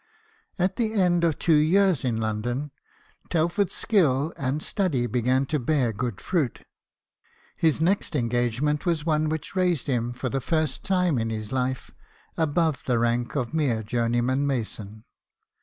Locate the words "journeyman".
13.83-14.47